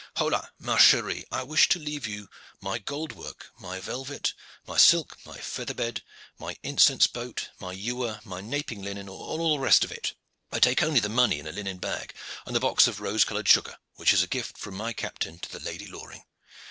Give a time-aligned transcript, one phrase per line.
[0.17, 0.49] Hola!
[0.57, 4.33] ma cherie, I wish to leave with you my gold work, my velvet,
[4.65, 6.01] my silk, my feather bed,
[6.39, 10.15] my incense boat, my ewer, my naping linen, and all the rest of it.
[10.51, 12.15] I take only the money in a linen bag,
[12.47, 15.51] and the box of rose colored sugar which is a gift from my captain to
[15.51, 16.23] the Lady Loring.